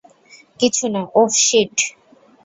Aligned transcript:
কিছুনা 0.59 1.01
oh, 1.15 1.31
sheet. 1.45 1.75